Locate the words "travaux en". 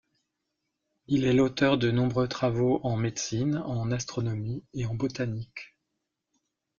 2.27-2.97